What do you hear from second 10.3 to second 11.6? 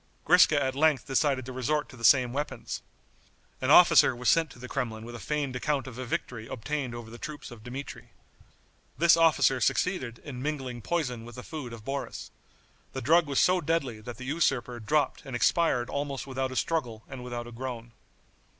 mingling poison with the